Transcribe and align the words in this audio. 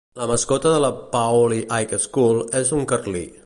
La 0.19 0.27
mascota 0.29 0.71
de 0.75 0.79
la 0.83 0.89
Paoli 1.11 1.59
High 1.77 1.95
School 2.09 2.43
és 2.65 2.77
un 2.79 2.89
carlí. 2.95 3.23